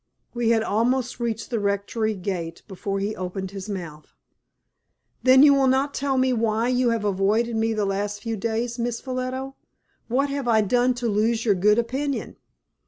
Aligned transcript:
We 0.33 0.49
had 0.49 0.63
almost 0.63 1.19
reached 1.19 1.51
the 1.51 1.59
Rectory 1.59 2.15
gate 2.15 2.63
before 2.67 2.97
he 2.99 3.15
opened 3.15 3.51
his 3.51 3.69
mouth. 3.69 4.15
"Then 5.21 5.43
you 5.43 5.53
will 5.53 5.67
not 5.67 5.93
tell 5.93 6.17
me 6.17 6.33
why 6.33 6.69
you 6.69 6.89
have 6.89 7.05
avoided 7.05 7.55
me 7.55 7.73
the 7.73 7.85
last 7.85 8.23
few 8.23 8.35
days, 8.35 8.79
Miss 8.79 8.99
Ffolliot. 8.99 9.53
What 10.07 10.31
have 10.31 10.47
I 10.47 10.61
done 10.61 10.95
to 10.95 11.07
lose 11.07 11.45
your 11.45 11.53
good 11.53 11.77
opinion?" 11.77 12.37